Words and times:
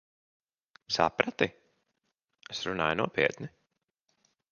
Saprati? 0.95 1.47
Es 2.55 2.61
runāju 2.71 2.99
nopietni. 3.03 3.51